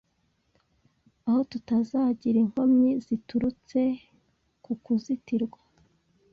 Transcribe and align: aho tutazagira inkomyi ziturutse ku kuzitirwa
aho 1.27 1.39
tutazagira 1.51 2.37
inkomyi 2.43 2.89
ziturutse 3.05 3.79
ku 4.63 4.71
kuzitirwa 4.83 5.59